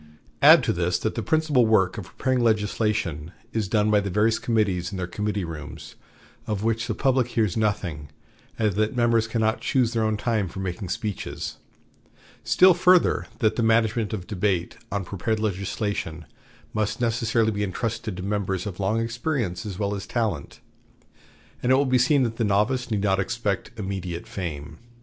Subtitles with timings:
[0.41, 4.39] Add to this that the principal work of preparing legislation is done by the various
[4.39, 5.93] committees in their committee rooms,
[6.47, 8.09] of which the public hears nothing,
[8.57, 11.57] and that members cannot choose their own time for making speeches;
[12.43, 16.25] still further, that the management of debate on prepared legislation
[16.73, 20.61] must necessarily be intrusted to members of long experience as well as talent,
[21.61, 24.79] and it will be seen that the novice need not expect immediate fame.